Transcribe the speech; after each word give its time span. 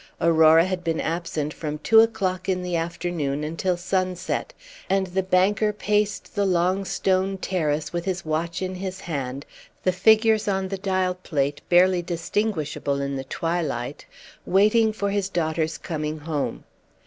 Aurora 0.19 0.65
had 0.65 0.83
been 0.83 0.99
absent 0.99 1.53
from 1.53 1.77
two 1.77 1.99
o'clock 1.99 2.49
in 2.49 2.63
the 2.63 2.75
afternoon 2.75 3.43
until 3.43 3.77
sunset, 3.77 4.51
and 4.89 5.05
the 5.05 5.21
banker 5.21 5.71
paced 5.71 6.33
the 6.33 6.43
long 6.43 6.85
stone 6.85 7.37
terrace 7.37 7.93
with 7.93 8.05
his 8.05 8.25
watch 8.25 8.63
in 8.63 8.73
his 8.73 9.01
hand, 9.01 9.45
the 9.83 9.91
figures 9.91 10.47
on 10.47 10.69
the 10.69 10.77
dial 10.79 11.13
plate 11.13 11.61
barely 11.69 12.01
distinguishable 12.01 12.99
in 12.99 13.15
the 13.15 13.25
twilight, 13.25 14.07
waiting 14.43 14.91
for 14.91 15.11
his 15.11 15.29
daughter's 15.29 15.77
coming 15.77 16.21
home. 16.21 16.63